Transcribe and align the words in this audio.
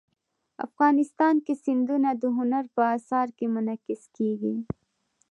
افغانستان 0.65 1.35
کې 1.45 1.53
سیندونه 1.63 2.09
د 2.21 2.23
هنر 2.37 2.63
په 2.75 2.81
اثار 2.97 3.27
کې 3.37 3.45
منعکس 3.55 4.01
کېږي. 4.17 4.55